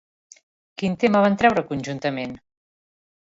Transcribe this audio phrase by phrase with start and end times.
[0.81, 2.35] Quin tema van treure conjuntament?